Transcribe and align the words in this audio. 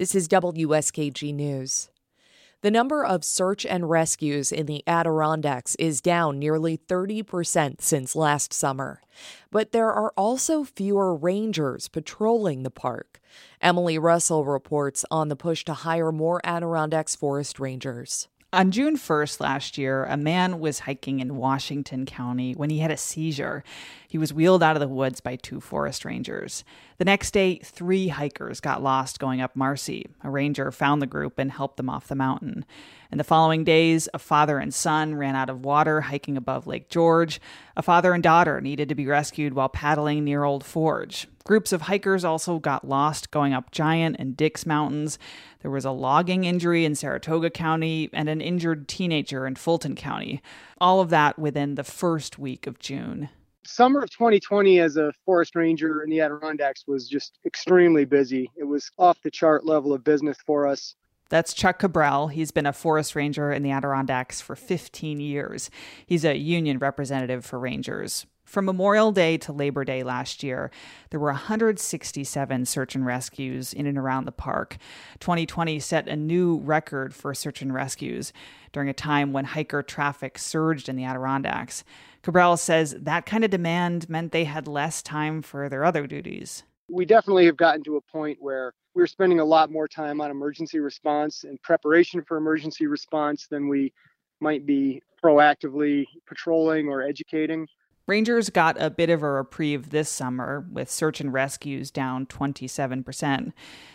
This 0.00 0.14
is 0.14 0.28
WSKG 0.28 1.34
News. 1.34 1.90
The 2.62 2.70
number 2.70 3.04
of 3.04 3.22
search 3.22 3.66
and 3.66 3.90
rescues 3.90 4.50
in 4.50 4.64
the 4.64 4.82
Adirondacks 4.86 5.74
is 5.74 6.00
down 6.00 6.38
nearly 6.38 6.78
30% 6.78 7.82
since 7.82 8.16
last 8.16 8.54
summer. 8.54 9.02
But 9.50 9.72
there 9.72 9.92
are 9.92 10.14
also 10.16 10.64
fewer 10.64 11.14
rangers 11.14 11.88
patrolling 11.88 12.62
the 12.62 12.70
park. 12.70 13.20
Emily 13.60 13.98
Russell 13.98 14.46
reports 14.46 15.04
on 15.10 15.28
the 15.28 15.36
push 15.36 15.66
to 15.66 15.74
hire 15.74 16.10
more 16.10 16.40
Adirondacks 16.44 17.14
forest 17.14 17.60
rangers. 17.60 18.26
On 18.52 18.72
June 18.72 18.96
1st 18.96 19.38
last 19.38 19.78
year, 19.78 20.04
a 20.06 20.16
man 20.16 20.58
was 20.58 20.80
hiking 20.80 21.20
in 21.20 21.36
Washington 21.36 22.04
County 22.04 22.52
when 22.52 22.68
he 22.68 22.80
had 22.80 22.90
a 22.90 22.96
seizure. 22.96 23.62
He 24.08 24.18
was 24.18 24.32
wheeled 24.32 24.60
out 24.60 24.74
of 24.74 24.80
the 24.80 24.88
woods 24.88 25.20
by 25.20 25.36
two 25.36 25.60
forest 25.60 26.04
rangers. 26.04 26.64
The 26.98 27.04
next 27.04 27.30
day, 27.30 27.60
three 27.62 28.08
hikers 28.08 28.58
got 28.58 28.82
lost 28.82 29.20
going 29.20 29.40
up 29.40 29.54
Marcy. 29.54 30.06
A 30.24 30.30
ranger 30.30 30.72
found 30.72 31.00
the 31.00 31.06
group 31.06 31.38
and 31.38 31.52
helped 31.52 31.76
them 31.76 31.88
off 31.88 32.08
the 32.08 32.16
mountain. 32.16 32.64
In 33.12 33.18
the 33.18 33.24
following 33.24 33.62
days, 33.62 34.08
a 34.12 34.18
father 34.18 34.58
and 34.58 34.74
son 34.74 35.14
ran 35.14 35.36
out 35.36 35.48
of 35.48 35.64
water 35.64 36.00
hiking 36.00 36.36
above 36.36 36.66
Lake 36.66 36.88
George. 36.88 37.40
A 37.76 37.82
father 37.82 38.12
and 38.12 38.22
daughter 38.22 38.60
needed 38.60 38.88
to 38.88 38.96
be 38.96 39.06
rescued 39.06 39.54
while 39.54 39.68
paddling 39.68 40.24
near 40.24 40.42
Old 40.42 40.64
Forge. 40.64 41.28
Groups 41.44 41.72
of 41.72 41.82
hikers 41.82 42.24
also 42.24 42.58
got 42.58 42.86
lost 42.86 43.30
going 43.30 43.54
up 43.54 43.70
Giant 43.70 44.16
and 44.18 44.36
Dix 44.36 44.66
Mountains. 44.66 45.18
There 45.62 45.70
was 45.70 45.84
a 45.84 45.90
logging 45.90 46.44
injury 46.44 46.84
in 46.84 46.94
Saratoga 46.94 47.50
County 47.50 48.10
and 48.12 48.28
an 48.28 48.40
injured 48.40 48.88
teenager 48.88 49.46
in 49.46 49.56
Fulton 49.56 49.94
County. 49.94 50.42
All 50.80 51.00
of 51.00 51.10
that 51.10 51.38
within 51.38 51.74
the 51.74 51.84
first 51.84 52.38
week 52.38 52.66
of 52.66 52.78
June. 52.78 53.30
Summer 53.64 54.02
of 54.02 54.10
2020 54.10 54.80
as 54.80 54.96
a 54.96 55.12
forest 55.24 55.54
ranger 55.54 56.02
in 56.02 56.10
the 56.10 56.20
Adirondacks 56.20 56.84
was 56.86 57.08
just 57.08 57.38
extremely 57.46 58.04
busy. 58.04 58.50
It 58.56 58.64
was 58.64 58.90
off 58.98 59.22
the 59.22 59.30
chart 59.30 59.64
level 59.64 59.92
of 59.92 60.02
business 60.02 60.38
for 60.44 60.66
us. 60.66 60.94
That's 61.30 61.54
Chuck 61.54 61.78
Cabral. 61.78 62.28
He's 62.28 62.50
been 62.50 62.66
a 62.66 62.72
forest 62.72 63.14
ranger 63.14 63.52
in 63.52 63.62
the 63.62 63.70
Adirondacks 63.70 64.40
for 64.40 64.56
15 64.56 65.20
years. 65.20 65.70
He's 66.04 66.24
a 66.24 66.36
union 66.36 66.78
representative 66.78 67.44
for 67.44 67.58
rangers. 67.58 68.26
From 68.50 68.64
Memorial 68.64 69.12
Day 69.12 69.38
to 69.38 69.52
Labor 69.52 69.84
Day 69.84 70.02
last 70.02 70.42
year, 70.42 70.72
there 71.10 71.20
were 71.20 71.28
167 71.28 72.66
search 72.66 72.96
and 72.96 73.06
rescues 73.06 73.72
in 73.72 73.86
and 73.86 73.96
around 73.96 74.24
the 74.24 74.32
park. 74.32 74.76
2020 75.20 75.78
set 75.78 76.08
a 76.08 76.16
new 76.16 76.56
record 76.56 77.14
for 77.14 77.32
search 77.32 77.62
and 77.62 77.72
rescues 77.72 78.32
during 78.72 78.88
a 78.88 78.92
time 78.92 79.32
when 79.32 79.44
hiker 79.44 79.84
traffic 79.84 80.36
surged 80.36 80.88
in 80.88 80.96
the 80.96 81.04
Adirondacks. 81.04 81.84
Cabral 82.22 82.56
says 82.56 82.96
that 82.98 83.24
kind 83.24 83.44
of 83.44 83.52
demand 83.52 84.10
meant 84.10 84.32
they 84.32 84.42
had 84.42 84.66
less 84.66 85.00
time 85.00 85.42
for 85.42 85.68
their 85.68 85.84
other 85.84 86.08
duties. 86.08 86.64
We 86.88 87.04
definitely 87.04 87.46
have 87.46 87.56
gotten 87.56 87.84
to 87.84 87.98
a 87.98 88.00
point 88.00 88.38
where 88.40 88.72
we're 88.96 89.06
spending 89.06 89.38
a 89.38 89.44
lot 89.44 89.70
more 89.70 89.86
time 89.86 90.20
on 90.20 90.28
emergency 90.32 90.80
response 90.80 91.44
and 91.44 91.62
preparation 91.62 92.24
for 92.26 92.36
emergency 92.36 92.88
response 92.88 93.46
than 93.46 93.68
we 93.68 93.92
might 94.40 94.66
be 94.66 95.00
proactively 95.22 96.04
patrolling 96.26 96.88
or 96.88 97.00
educating. 97.00 97.68
Rangers 98.10 98.50
got 98.50 98.76
a 98.82 98.90
bit 98.90 99.08
of 99.08 99.22
a 99.22 99.30
reprieve 99.30 99.90
this 99.90 100.08
summer, 100.08 100.66
with 100.72 100.90
search 100.90 101.20
and 101.20 101.32
rescues 101.32 101.92
down 101.92 102.26
27%. 102.26 103.46
It 103.46 103.52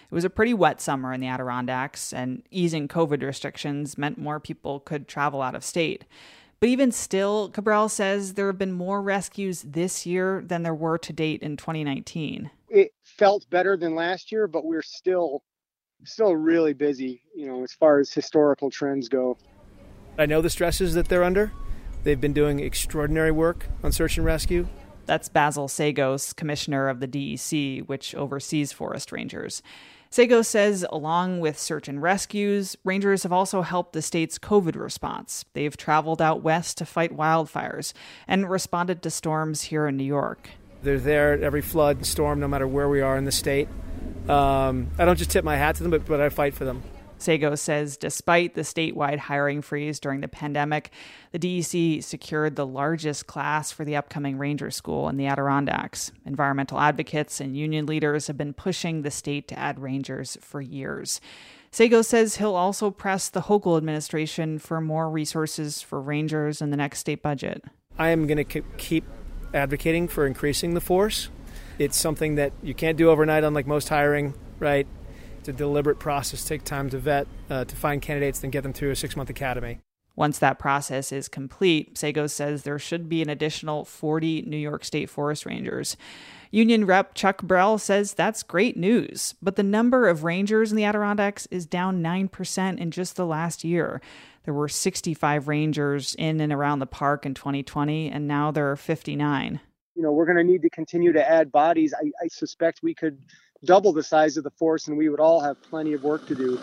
was 0.09 0.23
a 0.23 0.29
pretty 0.29 0.53
wet 0.53 0.79
summer 0.79 1.11
in 1.11 1.19
the 1.19 1.27
Adirondacks, 1.27 2.13
and 2.13 2.41
easing 2.49 2.87
COVID 2.87 3.21
restrictions 3.21 3.97
meant 3.97 4.17
more 4.17 4.39
people 4.39 4.79
could 4.79 5.09
travel 5.09 5.41
out 5.41 5.53
of 5.53 5.65
state. 5.65 6.05
But 6.61 6.69
even 6.69 6.93
still, 6.93 7.49
Cabral 7.49 7.89
says 7.89 8.35
there 8.35 8.47
have 8.47 8.57
been 8.57 8.71
more 8.71 9.01
rescues 9.01 9.63
this 9.63 10.05
year 10.05 10.41
than 10.47 10.63
there 10.63 10.73
were 10.73 10.97
to 10.97 11.11
date 11.11 11.43
in 11.43 11.57
2019. 11.57 12.49
It 12.69 12.93
felt 13.03 13.49
better 13.49 13.75
than 13.75 13.95
last 13.95 14.31
year, 14.31 14.47
but 14.47 14.63
we're 14.63 14.81
still 14.81 15.43
still 16.05 16.37
really 16.37 16.71
busy, 16.71 17.21
you 17.35 17.47
know, 17.47 17.63
as 17.65 17.73
far 17.73 17.99
as 17.99 18.13
historical 18.13 18.69
trends 18.69 19.09
go. 19.09 19.37
I 20.17 20.25
know 20.25 20.41
the 20.41 20.49
stresses 20.49 20.93
that 20.93 21.09
they're 21.09 21.25
under. 21.25 21.51
They've 22.05 22.21
been 22.21 22.33
doing 22.33 22.59
extraordinary 22.59 23.31
work 23.31 23.65
on 23.83 23.91
search 23.91 24.17
and 24.17 24.25
rescue. 24.25 24.67
That's 25.07 25.27
Basil 25.27 25.67
Seggos, 25.67 26.35
commissioner 26.35 26.87
of 26.87 26.99
the 26.99 27.07
DEC, 27.07 27.87
which 27.87 28.13
oversees 28.13 28.71
forest 28.71 29.11
rangers. 29.11 29.63
Seggos 30.11 30.45
says, 30.45 30.85
along 30.91 31.39
with 31.39 31.57
search 31.57 31.87
and 31.87 31.99
rescues, 31.99 32.77
rangers 32.83 33.23
have 33.23 33.33
also 33.33 33.63
helped 33.63 33.93
the 33.93 34.03
state's 34.03 34.37
COVID 34.37 34.75
response. 34.75 35.45
They've 35.53 35.75
traveled 35.75 36.21
out 36.21 36.43
west 36.43 36.77
to 36.77 36.85
fight 36.85 37.17
wildfires 37.17 37.91
and 38.27 38.51
responded 38.51 39.01
to 39.01 39.09
storms 39.09 39.63
here 39.63 39.87
in 39.87 39.97
New 39.97 40.03
York. 40.03 40.51
They're 40.83 40.99
there 40.99 41.33
at 41.33 41.41
every 41.41 41.63
flood 41.63 41.97
and 41.97 42.05
storm, 42.05 42.39
no 42.39 42.47
matter 42.47 42.67
where 42.67 42.87
we 42.87 43.01
are 43.01 43.17
in 43.17 43.25
the 43.25 43.31
state. 43.31 43.67
Um, 44.29 44.91
I 44.99 45.05
don't 45.05 45.17
just 45.17 45.31
tip 45.31 45.43
my 45.43 45.55
hat 45.55 45.77
to 45.77 45.83
them, 45.83 45.89
but, 45.89 46.05
but 46.05 46.21
I 46.21 46.29
fight 46.29 46.53
for 46.53 46.65
them. 46.65 46.83
Seggos 47.25 47.59
says 47.59 47.97
despite 47.97 48.53
the 48.53 48.61
statewide 48.61 49.17
hiring 49.17 49.61
freeze 49.61 49.99
during 49.99 50.21
the 50.21 50.27
pandemic, 50.27 50.91
the 51.31 51.39
DEC 51.39 52.03
secured 52.03 52.55
the 52.55 52.65
largest 52.65 53.25
class 53.25 53.71
for 53.71 53.83
the 53.83 53.95
upcoming 53.95 54.37
Ranger 54.37 54.69
School 54.69 55.09
in 55.09 55.17
the 55.17 55.25
Adirondacks. 55.25 56.11
Environmental 56.25 56.79
advocates 56.79 57.41
and 57.41 57.57
union 57.57 57.85
leaders 57.85 58.27
have 58.27 58.37
been 58.37 58.53
pushing 58.53 59.01
the 59.01 59.11
state 59.11 59.47
to 59.47 59.57
add 59.57 59.79
rangers 59.79 60.37
for 60.41 60.61
years. 60.61 61.19
Seggos 61.71 62.05
says 62.05 62.37
he'll 62.37 62.55
also 62.55 62.91
press 62.91 63.27
the 63.27 63.41
Hochul 63.41 63.75
administration 63.75 64.59
for 64.59 64.79
more 64.79 65.09
resources 65.09 65.81
for 65.81 65.99
rangers 65.99 66.61
in 66.61 66.69
the 66.69 66.77
next 66.77 66.99
state 66.99 67.21
budget. 67.21 67.63
I 67.97 68.09
am 68.09 68.27
going 68.27 68.45
to 68.45 68.61
keep 68.77 69.03
advocating 69.53 70.07
for 70.07 70.25
increasing 70.27 70.73
the 70.73 70.81
force. 70.81 71.29
It's 71.79 71.97
something 71.97 72.35
that 72.35 72.53
you 72.61 72.73
can't 72.73 72.97
do 72.97 73.09
overnight, 73.09 73.43
unlike 73.43 73.67
most 73.67 73.89
hiring, 73.89 74.35
right? 74.59 74.87
A 75.47 75.53
deliberate 75.53 75.99
process, 75.99 76.43
take 76.43 76.63
time 76.63 76.89
to 76.89 76.97
vet, 76.97 77.27
uh, 77.49 77.65
to 77.65 77.75
find 77.75 78.01
candidates, 78.01 78.39
then 78.39 78.49
get 78.49 78.63
them 78.63 78.73
through 78.73 78.91
a 78.91 78.95
six 78.95 79.15
month 79.15 79.29
academy. 79.29 79.79
Once 80.15 80.39
that 80.39 80.57
process 80.57 81.11
is 81.11 81.27
complete, 81.27 81.95
Seggos 81.95 82.31
says 82.31 82.63
there 82.63 82.79
should 82.79 83.09
be 83.09 83.21
an 83.21 83.29
additional 83.29 83.83
40 83.83 84.43
New 84.43 84.57
York 84.57 84.85
State 84.85 85.09
Forest 85.09 85.45
Rangers. 85.45 85.97
Union 86.51 86.85
Rep 86.85 87.13
Chuck 87.15 87.41
Brell 87.41 87.77
says 87.77 88.13
that's 88.13 88.41
great 88.41 88.77
news, 88.77 89.35
but 89.41 89.57
the 89.57 89.63
number 89.63 90.07
of 90.07 90.23
rangers 90.23 90.71
in 90.71 90.77
the 90.77 90.85
Adirondacks 90.85 91.47
is 91.51 91.65
down 91.65 92.01
9% 92.01 92.77
in 92.79 92.91
just 92.91 93.17
the 93.17 93.25
last 93.25 93.65
year. 93.65 94.01
There 94.45 94.53
were 94.53 94.69
65 94.69 95.47
rangers 95.49 96.15
in 96.15 96.39
and 96.39 96.53
around 96.53 96.79
the 96.79 96.85
park 96.85 97.25
in 97.25 97.33
2020, 97.33 98.09
and 98.09 98.27
now 98.27 98.51
there 98.51 98.71
are 98.71 98.77
59. 98.77 99.59
You 99.95 100.01
know, 100.01 100.11
we're 100.11 100.25
going 100.25 100.37
to 100.37 100.43
need 100.43 100.61
to 100.63 100.69
continue 100.69 101.13
to 101.13 101.29
add 101.29 101.53
bodies. 101.53 101.93
I, 101.93 102.11
I 102.21 102.27
suspect 102.27 102.81
we 102.83 102.93
could 102.93 103.17
double 103.63 103.93
the 103.93 104.03
size 104.03 104.35
of 104.35 104.43
the 104.43 104.51
force, 104.51 104.89
and 104.89 104.97
we 104.97 105.07
would 105.07 105.21
all 105.21 105.39
have 105.39 105.61
plenty 105.61 105.93
of 105.93 106.03
work 106.03 106.27
to 106.27 106.35
do. 106.35 106.57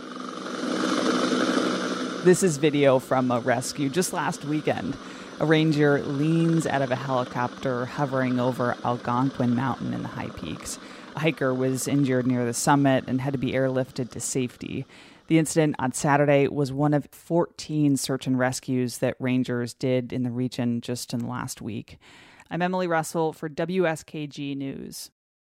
This 2.25 2.43
is 2.43 2.59
video 2.59 2.99
from 2.99 3.31
a 3.31 3.41
rescue 3.41 3.89
just 3.89 4.13
last 4.13 4.45
weekend. 4.45 4.99
A 5.41 5.47
ranger 5.47 6.03
leans 6.03 6.67
out 6.67 6.83
of 6.83 6.91
a 6.91 6.97
helicopter 6.97 7.87
hovering 7.87 8.39
over 8.39 8.77
Algonquin 8.85 9.57
Mountain 9.57 9.95
in 9.95 10.03
the 10.03 10.09
high 10.09 10.29
peaks. 10.29 10.79
A 11.17 11.21
hiker 11.21 11.55
was 11.55 11.89
injured 11.89 12.27
near 12.27 12.45
the 12.45 12.53
summit 12.53 13.05
and 13.07 13.23
had 13.23 13.33
to 13.33 13.39
be 13.39 13.53
airlifted 13.53 14.11
to 14.11 14.21
safety. 14.21 14.85
The 15.29 15.39
incident 15.39 15.77
on 15.79 15.93
Saturday 15.93 16.49
was 16.49 16.71
one 16.71 16.93
of 16.93 17.09
14 17.11 17.97
search 17.97 18.27
and 18.27 18.39
rescues 18.39 18.99
that 18.99 19.17
rangers 19.19 19.73
did 19.73 20.13
in 20.13 20.23
the 20.23 20.31
region 20.31 20.83
just 20.83 21.15
in 21.15 21.21
the 21.21 21.27
last 21.27 21.63
week. 21.63 21.99
I'm 22.53 22.61
Emily 22.61 22.87
Russell 22.87 23.33
for 23.33 23.49
WSKG 23.49 24.55
News. 24.55 25.11